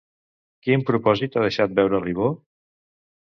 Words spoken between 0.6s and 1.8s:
Quin propòsit ha deixat